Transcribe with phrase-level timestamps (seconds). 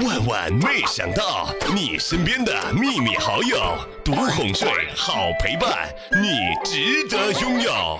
[0.00, 7.98] 万万没想到，你身边的秘密好友，独哄睡，好陪伴，你值得拥有。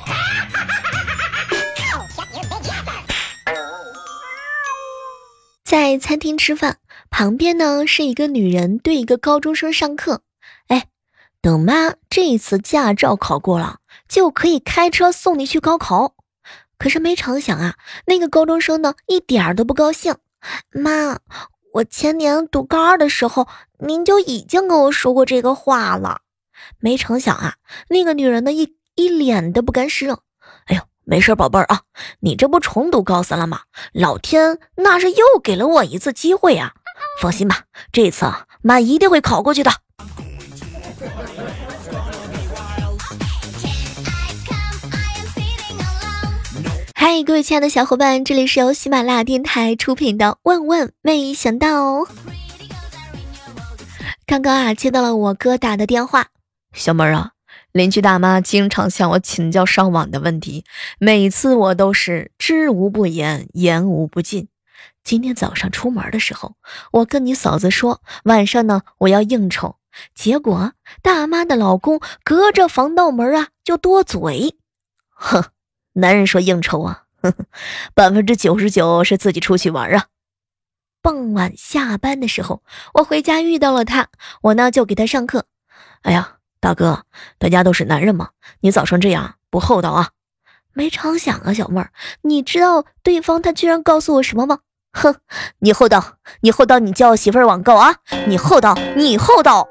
[5.63, 6.79] 在餐厅吃饭，
[7.11, 10.23] 旁边呢是一个女人对一个高中生上课。
[10.69, 10.87] 哎，
[11.43, 16.15] 等妈这一次驾照考过了，就可以开车送你去高考。
[16.79, 17.75] 可是没成想啊，
[18.07, 20.17] 那个高中生呢一点儿都不高兴。
[20.71, 21.19] 妈。
[21.73, 26.21] 我前年读高二的时候，您就已经跟我说过这个话了。
[26.79, 27.55] 没成想啊，
[27.89, 30.23] 那个女人的一一脸的不甘示弱。
[30.67, 31.81] 哎呦，没事，宝贝儿啊，
[32.21, 33.61] 你这不重读高三了吗？
[33.93, 36.75] 老天那是又给了我一次机会啊！
[37.21, 39.71] 放心吧，这次啊，妈一定会考过去的。
[47.15, 51.99] 嗨，各位亲爱的小伙伴，这里是由喜马拉雅电台出品的《万万没想到》。
[54.25, 56.29] 刚刚啊，接到了我哥打的电话，
[56.73, 57.33] 小妹儿啊，
[57.71, 60.65] 邻居大妈经常向我请教上网的问题，
[60.99, 64.49] 每次我都是知无不言，言无不尽。
[65.05, 66.55] 今天早上出门的时候，
[66.93, 69.77] 我跟你嫂子说晚上呢我要应酬，
[70.15, 70.73] 结果
[71.03, 74.57] 大妈的老公隔着防盗门啊就多嘴，
[75.11, 75.45] 哼。
[75.95, 77.05] 男人说应酬啊，
[77.95, 80.07] 百分之九十九是自己出去玩啊。
[81.03, 82.63] 傍晚下班的时候，
[82.95, 84.09] 我回家遇到了他，
[84.43, 85.47] 我呢就给他上课。
[86.03, 87.05] 哎呀，大哥，
[87.39, 90.11] 大家都是男人嘛，你早上这样不厚道啊！
[90.73, 91.91] 没成想啊，小妹儿，
[92.23, 94.61] 你知道对方他居然告诉我什么吗？
[94.93, 95.17] 哼，
[95.59, 97.97] 你厚道，你厚道，你叫媳妇儿网购啊！
[98.27, 99.69] 你厚道，你厚道。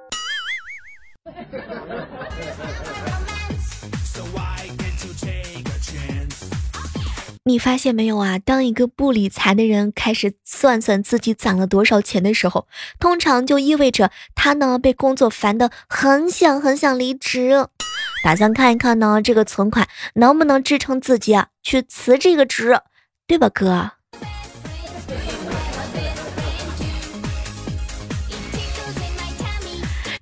[7.43, 8.37] 你发现没有啊？
[8.37, 12.67] 当一个不理财的人开始算算自己攒了多少钱的时候，
[12.99, 17.67] 通常就意味着他呢被工作烦的很想很想离职，
[18.23, 22.79] 打算看一看呢这个存款能不能支撑自己啊去辞这个职，
[23.25, 23.93] 对吧，哥？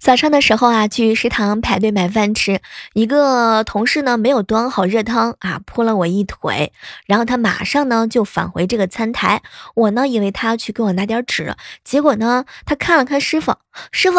[0.09, 2.61] 早上的时候啊，去食堂排队买饭吃，
[2.93, 6.73] 一个同事呢没有端好热汤啊，泼了我一腿，
[7.05, 9.43] 然后他马上呢就返回这个餐台，
[9.75, 13.55] 我呢以为他要去给我拿点纸，结果呢他看了看师傅，
[13.91, 14.17] 师傅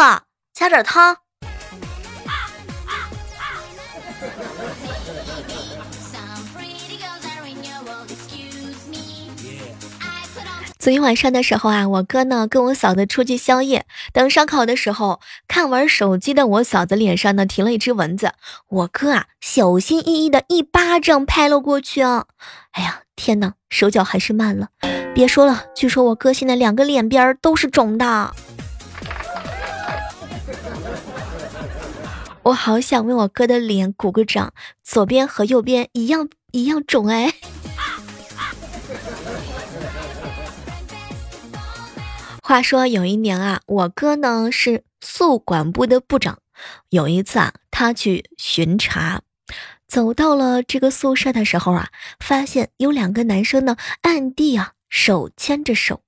[0.55, 1.17] 加点汤。
[10.81, 18.33] 昨天晚上的时候啊，我哥呢跟我嫂子出去宵夜，等烧烤的时候，看玩手机的我嫂子脸上呢停了一只蚊子，
[18.67, 22.25] 我哥啊小心翼翼的一巴掌拍了过去啊！
[22.71, 24.69] 哎呀，天哪，手脚还是慢了，
[25.15, 28.35] 别说了，据说我哥现在两个脸边都是肿的，
[32.45, 37.35] 我好想为我哥的脸鼓个掌，左边和右边一样一样肿哎。
[42.51, 46.41] 话说有一年啊，我哥呢是宿管部的部长。
[46.89, 49.23] 有一次啊，他去巡查，
[49.87, 56.03] 走到了这个宿舍的时候啊，发现有两个男生呢暗地啊手牵着手，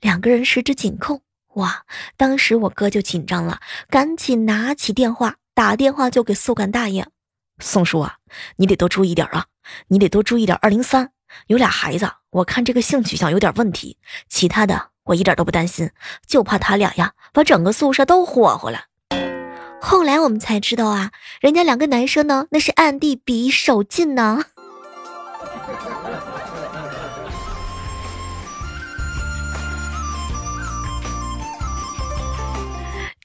[0.00, 1.22] 两个人十指紧扣。
[1.54, 1.84] 哇！
[2.16, 3.58] 当时我哥就紧张了，
[3.90, 7.08] 赶紧拿起电话打电话就给宿管大爷
[7.58, 8.18] ：“宋叔啊，
[8.54, 9.46] 你得多注意点啊，
[9.88, 10.56] 你得多注意点。
[10.62, 11.10] 二零三
[11.46, 15.90] 有俩孩子，我看这个性取向有点问题，其他的。”我一点都不担心，
[16.26, 18.80] 就怕他俩呀把整个宿舍都火火了。
[19.80, 24.44] 后来我们才知道啊，人家两个男生呢，那是暗地比手劲呢。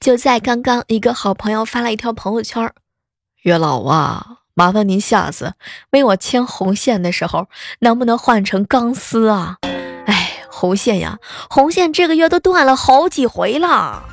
[0.00, 2.72] 就在刚刚，一个好朋友发了一条朋友圈
[3.44, 5.54] ：“月老啊，麻烦您下次
[5.90, 7.48] 为我牵红线的时候，
[7.80, 9.58] 能不能换成钢丝啊？”
[10.06, 11.18] 哎红线呀，
[11.50, 14.04] 红线这个月都断了好几回了。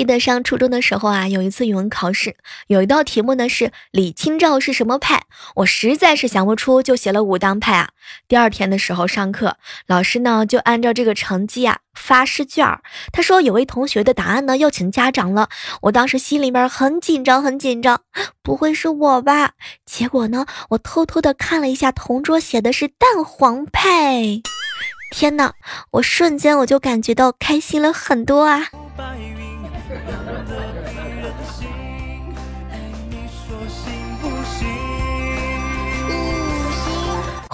[0.00, 2.34] 记得上初中的时候啊，有一次语文考试，
[2.68, 5.24] 有一道题目呢是李清照是什么派，
[5.56, 7.90] 我实在是想不出，就写了武当派啊。
[8.26, 12.78] 第二天的时候上课，老师呢就按照这个成绩啊发试卷，
[13.12, 15.50] 他说有位同学的答案呢要请家长了，
[15.82, 18.00] 我当时心里面很紧张很紧张，
[18.42, 19.50] 不会是我吧？
[19.84, 24.40] 结果呢，我偷偷的看了一下同桌写的是蛋黄派，
[25.14, 25.52] 天呐，
[25.90, 28.68] 我瞬间我就感觉到开心了很多啊。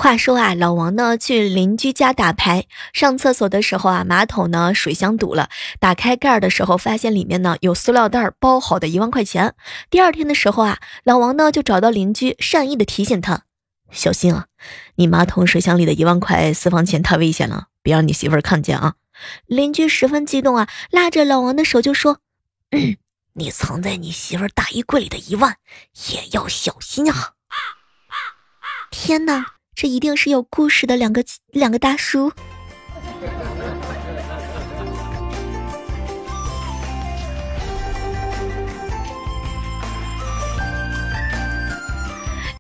[0.07, 5.49] 话说啊，老王呢去邻居家打牌，上厕所的时候啊，马桶呢水箱堵了，
[5.81, 9.57] 打开盖儿的时候发现里面呢有塑料袋包好的一万块钱。
[9.91, 13.43] 第二天的时候啊，老王呢就找到邻居，善意的提醒他，
[13.91, 14.47] 小心啊，
[14.95, 18.95] 你马桶水箱里的一万块私房钱太危险了，别让你媳妇儿看见啊。
[19.47, 22.21] 邻居十分激动啊，拉着老王的手就说
[22.71, 22.97] ：“嗯，
[23.33, 25.57] 你藏在你媳妇儿大衣柜里的一万
[26.13, 27.33] 也要小心啊。”
[28.93, 29.56] 天哪！
[29.77, 32.33] 这一定是有故事的两个两个大叔。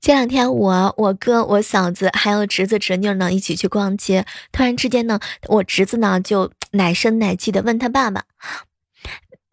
[0.03, 5.19] 前两天我、我哥、我嫂子还有侄子侄女呢一起去逛街，突然之间呢，
[5.49, 8.25] 我侄子呢就奶声奶气的问他爸爸：“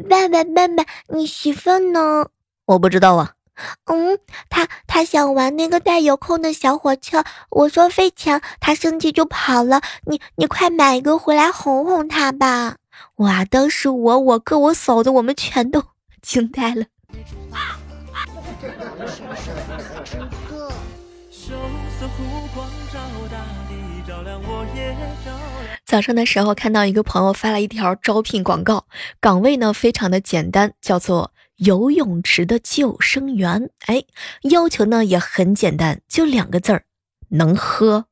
[0.10, 2.28] 爸爸爸爸，你媳妇呢？”
[2.68, 3.36] 我不知道啊。
[3.86, 4.18] 嗯，
[4.50, 9.82] 他他想玩那个带遥控的小火车，我说费钱，他生气就跑了。
[10.06, 12.78] 你你快买一个回来哄哄他吧！
[13.18, 15.84] 哇，当时我我哥我嫂子我们全都
[16.22, 16.86] 惊呆了。
[25.86, 28.86] 早上的时候看到一个朋友发了一条招聘广告，
[29.20, 31.33] 岗位呢非常的简单，叫做。
[31.58, 34.04] 游泳池的救生员，哎，
[34.44, 36.86] 要求呢也很简单，就两个字儿，
[37.30, 38.08] 能喝。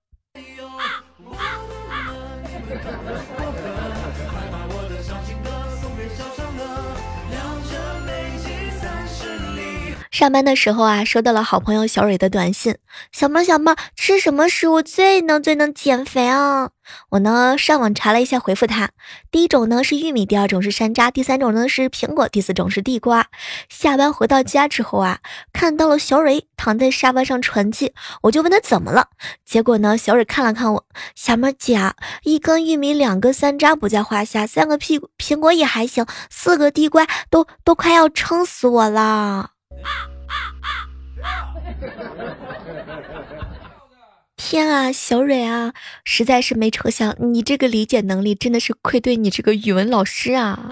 [10.11, 12.77] 上班的时候啊，收到了好朋友小蕊的短信
[13.13, 16.71] ：“小妹小妹，吃什么食物最能最能减肥啊？”
[17.11, 18.89] 我呢上网查了一下，回复他：
[19.31, 23.27] 第一种呢是玉米，第二种是山楂，第三种呢是苹果，第四种是地瓜。
[23.69, 25.19] 下班回到家之后啊，
[25.53, 27.93] 看到了小蕊躺在沙发上喘气，
[28.23, 29.07] 我就问他怎么了。
[29.45, 30.85] 结果呢，小蕊看了看我，
[31.15, 31.79] 小妹姐，
[32.23, 39.50] 一根玉米，两个山楂不在话下，三个苹苹果也还行，四个地瓜都都快要撑死我了。
[44.35, 45.73] 天啊，小蕊啊，
[46.03, 50.69] 实在是没抽象，你这个理解能力真的是愧对你这个语文老师啊！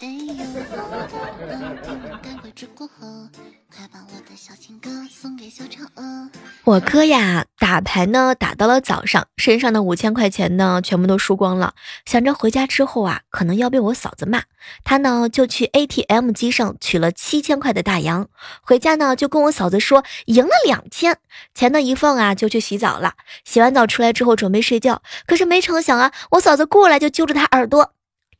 [0.00, 0.44] 哎呦，快
[0.76, 1.08] 把我的
[1.58, 3.03] 小情歌送给小嫦娥。
[6.64, 11.74] 我哥呀，打牌呢打到了早上，身上的五千块钱呢全部都输光了。
[12.04, 14.42] 想着回家之后啊，可能要被我嫂子骂，
[14.82, 18.28] 他呢就去 ATM 机上取了七千块的大洋。
[18.62, 21.18] 回家呢就跟我嫂子说赢了两千，
[21.54, 23.14] 钱呢一放啊就去洗澡了。
[23.44, 27.92] 洗完澡出来之后准备睡觉，可是没成想啊，我嫂子过来就揪着他耳朵，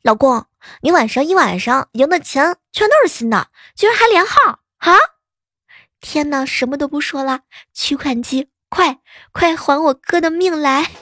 [0.03, 0.45] 老公，
[0.81, 5.14] 你晚上一晚上赢的钱全都是新的，居然还连号啊！
[6.07, 7.39] 天哪，什么都不说了，
[7.73, 8.99] 取款机，快
[9.31, 10.85] 快还我哥的命来！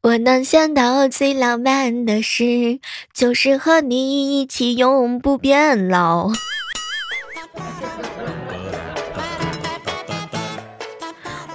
[0.00, 2.80] 我能想到最浪漫的事，
[3.12, 6.30] 就是和你一起永不变老。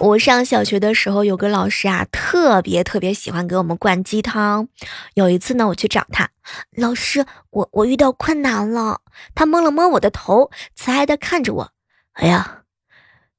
[0.06, 4.68] 我上小学的时候，有个老师啊，特别特别喜欢给我们灌鸡汤。
[5.16, 6.30] 有一次呢，我去找他，
[6.78, 9.02] 老师，我我遇到困难了。
[9.34, 11.72] 他摸了摸我的头，慈爱的看着我。
[12.14, 12.62] 哎呀，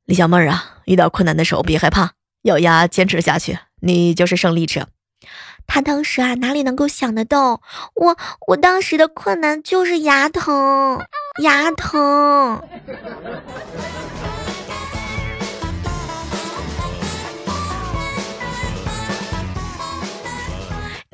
[0.06, 4.88] 李小妹儿啊，遇到困难的时候别害怕，咬牙坚持下去，你就是胜利者。
[5.68, 7.60] 他当时啊，哪里能够想得到，
[7.94, 8.16] 我
[8.48, 11.00] 我当时的困难就是牙疼，
[11.42, 12.60] 牙疼。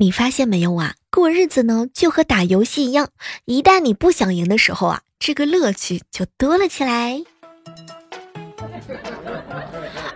[0.03, 0.95] 你发现没有啊？
[1.09, 3.07] 过日子呢，就和打游戏一样，
[3.45, 7.23] 一旦你不想赢的时候啊，这个乐趣就多了起来。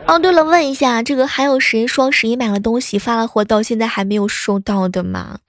[0.06, 5.39] 哦，对了，问一下，这个还有谁双十一买了东西发了货，到现在还没有收到的吗？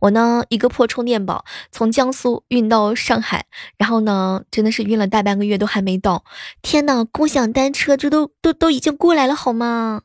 [0.00, 3.44] 我呢，一个破充电宝从江苏运到上海，
[3.76, 6.24] 然后呢，真的是运了大半个月都还没到。
[6.62, 10.00] 天呐，共享单车这都都都已经过来了，好吗？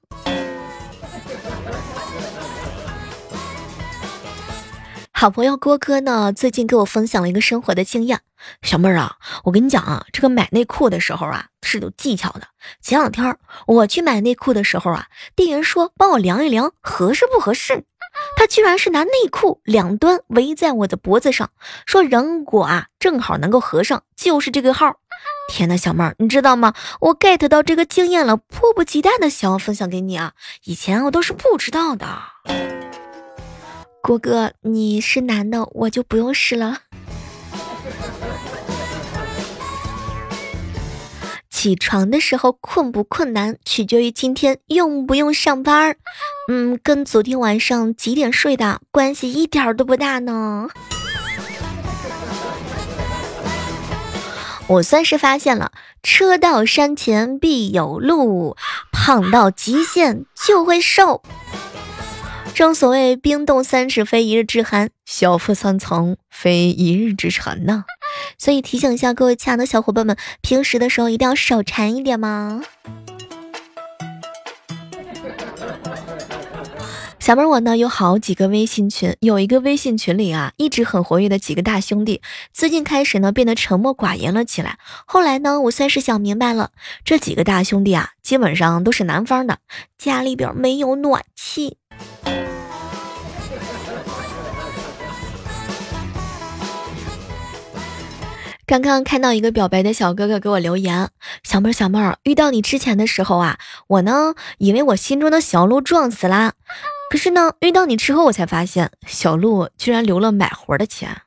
[5.20, 8.22] 好朋友郭哥呢，最近给我分享了一个生活的经验。
[8.62, 12.44] 小妹儿啊，我跟你讲啊，这个买内裤的时候啊是有技巧的。
[12.82, 17.84] 前两天我去买内裤的时候啊，店员说帮我量一量合适不合适。
[18.38, 21.50] 他居然是拿内裤两端围在我的脖子上，
[21.86, 24.96] 说如果啊正好能够合上，就是这个号。
[25.50, 26.74] 天呐，小妹儿，你知道吗？
[27.02, 30.32] 我 get 到这个经验了，迫不及待的想要分享给你啊。
[30.64, 32.08] 以前我都是不知道的。
[34.02, 36.80] 郭哥，你是男的，我就不用试了。
[41.50, 45.98] 起床的时候困不困难，取决于今天用不用上班儿。
[46.50, 50.70] 嗯，跟昨天晚上几点睡的关系一点都不大呢。
[54.68, 58.56] 我算是发现了，车到山前必有路，
[58.92, 61.22] 胖到极限就会瘦。
[62.60, 67.86] 正所谓冰冻三尺非一日之寒，小腹三层非一日之馋呐。
[68.38, 72.62] 所以提醒一下各位亲爱的小伙伴们，平时的时候一定要少馋一点嘛。
[77.18, 84.78] 小妹，我呢有好几个微信群，有一个微信群里啊，一直很活跃的几个大兄弟，最近开始呢变得沉默寡言了起来。
[85.06, 86.72] 后来呢，我算是想明白了，
[87.06, 89.60] 这几个大兄弟啊，基本上都是南方的，
[89.98, 91.78] 家里边没有暖气。
[98.70, 101.10] 刚刚看到一个表白的小哥哥给我留言，
[101.42, 103.58] 小妹儿小妹儿，遇到你之前的时候啊，
[103.88, 106.54] 我呢以为我心中的小鹿撞死啦，
[107.10, 111.20] 可是呢遇到你之后，我才发现小鹿居然留了买活的钱。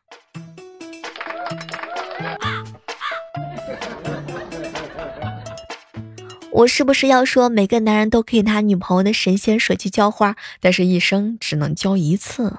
[6.53, 12.57] 我是不是要说每个男人都可以拿女朋友的神仙水去浇花，但是一生只能浇一次？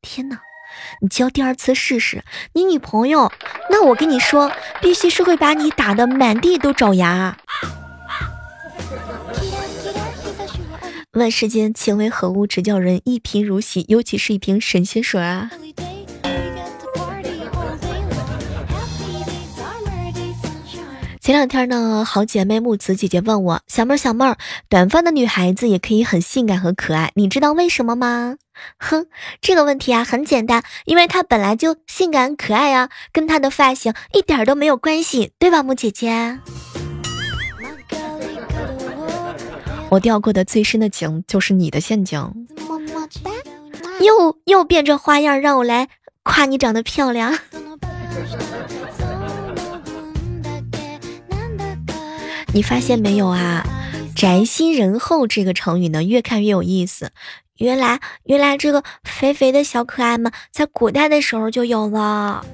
[0.00, 0.40] 天哪！
[1.00, 3.32] 你交第二次试试，你女朋友，
[3.70, 4.50] 那我跟你说，
[4.80, 7.36] 必须是会把你打的满地都找牙。
[11.12, 15.50] 问世间情为何物，只叫人一贫如洗，尤其是一瓶神仙水啊！
[21.24, 24.36] 前两天呢，好姐妹木子姐姐问我，小妹儿小妹儿，
[24.68, 28.36] 短发的女孩子也可以很性感和可爱，你知道为什么吗？
[28.78, 29.06] 哼，
[29.40, 36.38] 这个问题啊很简单，因为她本来就性感可爱啊，跟她的发型一点都没有关系，对吧，木姐姐？
[39.88, 42.20] 我掉过的最深的井就是你的陷阱。
[42.68, 43.30] 么么哒，
[44.00, 45.88] 又又变着花样让我来
[46.22, 47.38] 夸你长得漂亮。
[52.54, 53.66] 你发现没有啊？
[54.14, 57.10] 宅心仁厚这个成语呢，越看越有意思。
[57.56, 62.46] 原来，原来这个肥肥的小可爱们，在古代的时候就有了。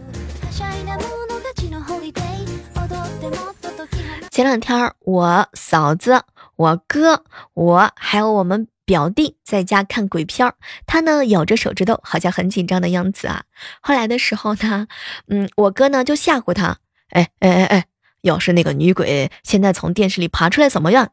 [4.30, 6.22] 前两天，我嫂子、
[6.56, 10.50] 我哥、我还有我们表弟在家看鬼片，
[10.86, 13.42] 他呢咬着手指头，好像很紧张的样子啊。
[13.82, 14.86] 后来的时候呢，
[15.28, 16.78] 嗯，我哥呢就吓唬他，
[17.10, 17.84] 哎哎哎哎。
[18.22, 21.10] 要是那个女鬼现在从电视里爬出来怎么样？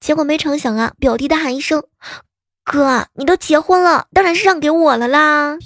[0.00, 1.84] 结果没成想啊，表弟大喊一声
[2.64, 5.58] ：“哥，你都结婚了，当然是让给我了啦！”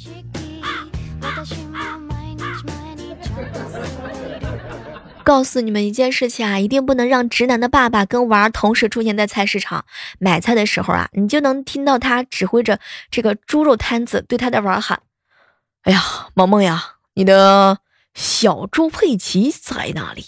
[5.25, 9.87] 告诉你们一件事情啊，一定不能让直男的爸爸跟娃儿同时出现在菜市场
[10.19, 12.79] 买菜的时候啊，你就能听到他指挥着
[13.11, 15.01] 这个猪肉摊子对他的娃儿喊
[15.85, 16.03] ：“哎呀，
[16.35, 17.79] 萌萌呀，你的
[18.13, 20.27] 小猪佩奇在哪里？”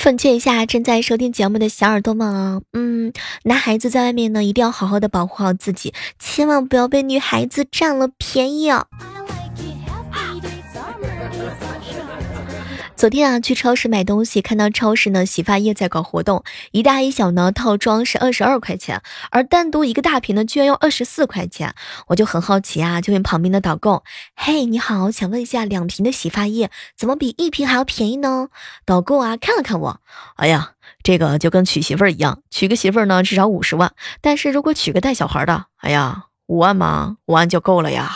[0.00, 8.86] 奉劝一下正在收听节目的小耳朵们啊，嗯，男孩子在外面呢，一定要好好的保护好自己，千万不要被女孩子占了便宜啊。
[13.00, 21.74] 昨天啊，去超市买东西，看到超市呢洗发液在搞活动，一大一小呢套装是二十二块钱，而单独一个大瓶呢居然要二十四块钱，
[22.08, 24.04] 我就很好奇啊，就问旁边的导购
[24.36, 28.48] ：“嘿，你好，想问一下，两瓶的洗发液怎么比一瓶还要便宜呢？”
[28.84, 30.00] 导购啊看了看我，
[30.36, 37.16] 哎呀，这个就跟娶媳妇儿一样，娶个媳妇儿呢至少五十万，但是如果娶个带小孩的，哎呀，五万嘛？
[37.24, 38.14] 五万就够了呀。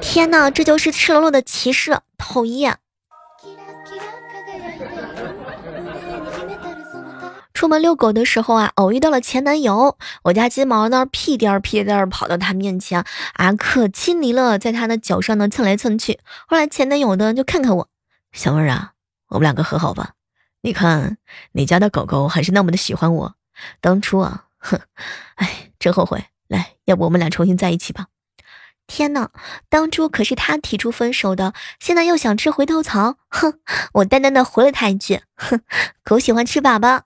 [0.00, 2.78] 天哪，这就是赤裸裸的歧视，讨厌！
[7.52, 13.04] 出门遛狗的时候啊，偶遇到了前男友，我家金毛呢屁颠儿屁颠儿跑到他面前
[13.34, 16.18] 啊，可亲昵了，在他的脚上呢蹭来蹭去。
[16.48, 17.88] 后来前男友呢就看看我，
[18.32, 18.92] 小妹儿啊，
[19.28, 20.14] 我们两个和好吧？
[20.62, 21.18] 你看
[21.52, 23.34] 你家的狗狗还是那么的喜欢我，
[23.80, 24.80] 当初啊，哼，
[25.36, 26.24] 哎，真后悔。
[26.48, 28.06] 来，要不我们俩重新在一起吧？
[28.90, 29.28] 天呐，
[29.68, 33.54] 当初可是他提出分手的，现在又想吃回头草，哼！
[33.92, 35.60] 我淡淡的回了他一句，哼，
[36.02, 37.02] 狗喜欢吃粑粑。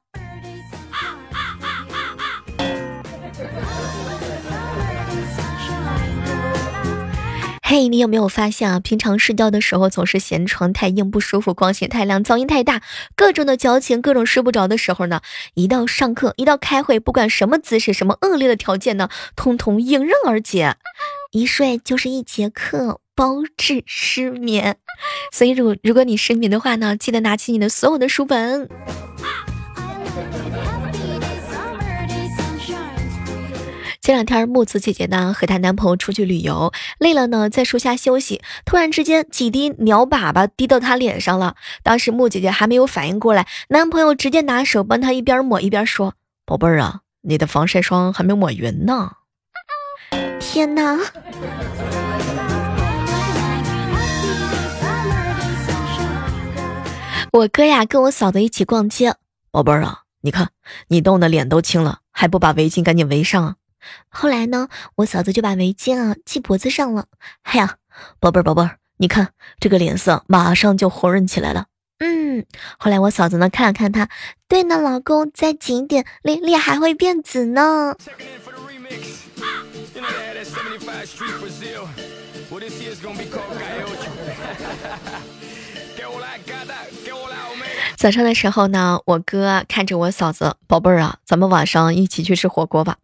[7.62, 8.81] 嘿，你有没有发现啊？
[8.81, 12.81] 平常睡觉的时候总是嫌床太硬不舒服，光线太亮，噪音太大，
[13.14, 15.21] 各种的矫情，各种睡不着的时候呢，
[15.53, 20.76] 一到上课，一到开会，不管什么姿势，什么恶劣的条件呢，通通迎刃而解，
[21.35, 24.76] 一睡就是一节课，包治失眠。
[25.33, 28.69] 所以，如如果你失眠的话呢，记得拿起你的所有的书本。
[34.00, 38.41] 前两天，木子姐姐呢和她男朋友出去旅游，累了呢，在树下休息。
[38.64, 41.57] 突然之间，几滴鸟粑粑滴到她脸上了。
[41.83, 46.14] 当时木姐姐还没有反应过来，男朋友直接拿手帮她一边抹一边说
[46.47, 49.11] ：“宝贝儿啊，你的防晒霜还没抹匀呢。”
[50.40, 50.99] 天哪！
[57.32, 59.14] 我哥呀跟我嫂子一起逛街，
[59.50, 60.50] 宝贝儿啊，你看
[60.87, 63.56] 你冻得脸都青了，还不把围巾赶紧围上啊？
[64.08, 67.06] 后来呢，我嫂子就把围巾啊系脖子上了。
[67.42, 67.76] 哎呀，
[68.20, 71.66] 宝贝儿，宝贝儿，你看这个脸色马上就红润起来了。
[71.99, 72.44] 嗯，
[72.78, 74.08] 后来我嫂子呢看了看他，
[74.46, 77.96] 对呢，老公再紧一点，脸脸还会变紫呢。
[87.97, 92.97] 早上的时候呢，我哥看着我嫂子，宝贝儿啊，咱们晚上一起去吃火锅吧。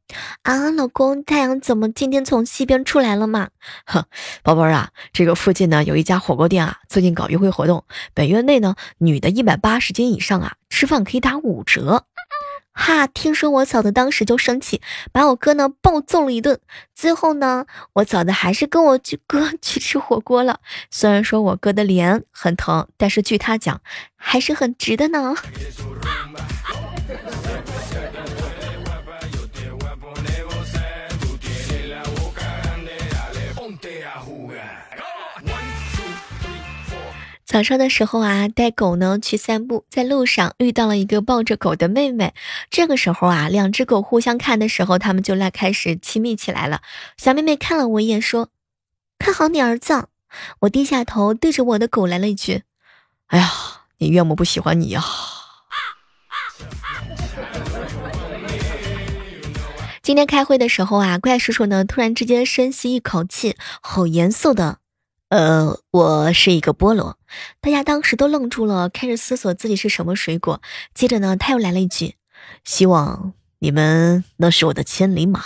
[0.42, 3.48] 啊，老公，太阳怎么今天从西边出来了嘛？
[3.86, 4.04] 哼，
[4.42, 12.04] 宝贝儿啊，这个附近呢有一家火锅店啊，最近搞优惠活动，本月内呢，女的一百八十斤以上啊，吃饭可以打五折。
[12.80, 13.06] 哈！
[13.06, 14.80] 听说我嫂子当时就生气，
[15.12, 16.58] 把我哥呢暴揍了一顿。
[16.94, 20.60] 最后呢，我嫂子还是跟我去 哥去吃火锅了。
[20.90, 23.82] 虽然说我哥的脸很疼，但是据他讲，
[24.16, 25.34] 还是很值的呢。
[37.50, 42.32] 早上的时候啊，带狗呢去散步，在路上遇到了一个抱着狗的妹妹。
[42.70, 46.80] 这个时候啊，两只狗互相看的时候，他们就来开始亲密起来了。
[47.16, 48.50] 小妹妹看了我一眼，说
[49.18, 50.06] ：“看好你儿子。”
[50.62, 52.62] 我低下头对着我的狗来了一句
[53.26, 53.50] ：“哎呀，
[53.98, 55.02] 你岳母不喜欢你呀。”
[60.02, 64.78] 今天开会的时候啊，怪叔叔呢突然之间深吸一口气，好严肃的。
[65.30, 67.16] 呃，我是一个菠萝，
[67.60, 70.60] 大家当时都愣住了，开始思索自己是什么水果。
[70.92, 72.16] 接着呢，他又来了一句
[72.66, 75.40] ：“希望你们能是我的千里马。”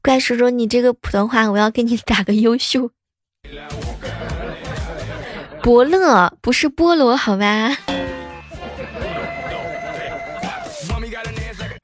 [0.00, 2.92] 怪叔叔，你这个普通话我要给你打个优秀。
[5.64, 7.76] 伯乐不是菠萝，好吧？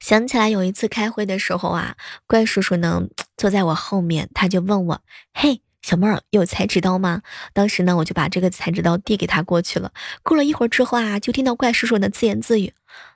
[0.03, 1.95] 想起来有一次开会的时候啊，
[2.27, 3.03] 怪叔叔呢
[3.37, 5.01] 坐在我后面，他就问我
[5.33, 7.21] ：“嘿，小妹儿有裁纸刀吗？”
[7.53, 9.93] 当时呢，我就把这个裁纸刀递给他过去了。
[10.21, 12.73] 过了一会儿之后啊，就听到怪叔叔的自言自语：“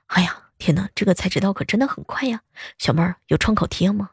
[0.08, 2.40] 哎呀，天哪，这个裁纸刀可真的很快呀！”
[2.80, 4.08] 小妹儿有创口贴吗？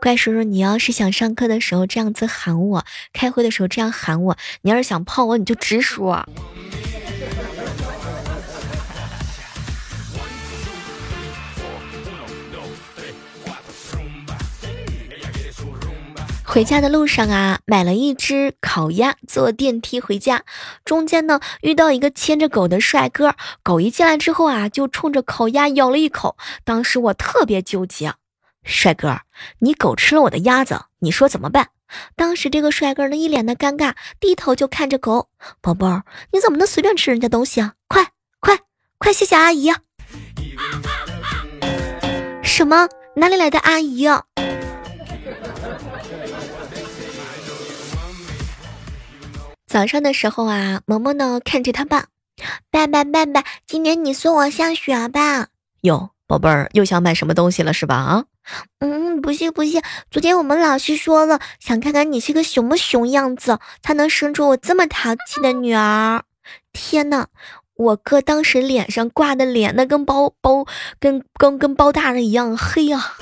[0.00, 6.26] 怪叔叔，你要是想上课的时候这样子喊我，开会的时候这样喊我，你要是想泡我，你就直说。
[16.58, 20.42] 回家的路上啊，买了一只烤鸭，坐电梯回家。
[20.84, 26.36] 中间呢，遇到一个牵着狗的帅哥，狗一进来之后啊，就冲着烤鸭咬了一口。
[26.64, 28.14] 当时我特别纠结，
[28.64, 29.20] 帅哥，
[29.60, 31.68] 你狗吃了我的鸭子，你说怎么办？
[32.16, 35.28] 当时这个帅哥呢，一脸的尴尬，低头就看着狗。
[35.60, 37.74] 宝贝儿，你怎么能随便吃人家东西啊？
[37.86, 38.08] 快
[38.40, 38.58] 快
[38.98, 39.70] 快，谢谢阿姨！
[42.42, 42.88] 什么？
[43.14, 44.24] 哪里来的阿姨啊？
[49.68, 52.06] 早上的时候啊，萌萌呢看着他爸，
[52.70, 55.48] 爸爸爸爸，今年你送我上学吧？
[55.82, 57.94] 哟，宝贝儿又想买什么东西了是吧？
[57.96, 58.24] 啊，
[58.80, 66.24] 嗯，不是不是，昨天我们老师说了，想看看你是个什么熊样子，才能生出我这么淘气的女儿。
[66.72, 67.26] 天呐，
[67.74, 70.64] 我哥当时脸上挂的脸，那跟包包
[70.98, 73.18] 跟跟跟包大人一样黑啊。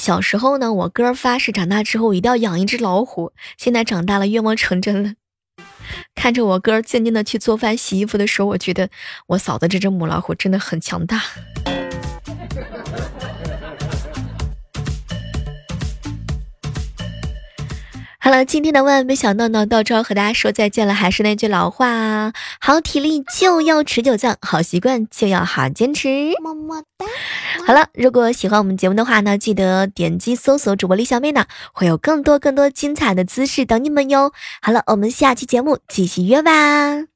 [0.00, 3.32] 小时候呢，我哥发誓长大之后一定要养一只老虎。
[3.58, 5.12] 现在长大了，愿望成真了。
[6.14, 8.88] 看着我哥静静的去做饭、洗衣服的时候，我觉得
[9.26, 11.22] 我嫂子这只母老虎真的很强大。
[18.30, 20.94] 好了，今天的万万没想到呢，到这儿和大家说再见了。
[20.94, 26.34] 还是那句老话，好体力就要持久战，好习惯就要好坚持。
[26.40, 27.06] 么么哒。
[27.66, 34.32] 好了，如果喜欢我们节目的话呢，记得点击搜索主播李小妹呢，会有更多更多精彩的姿势等你们哟。
[34.62, 37.00] 好了，我们下期节目继续约吧。
[37.00, 37.06] 喜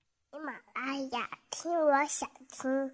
[0.44, 2.28] 马拉雅，听我想
[2.60, 2.90] 听。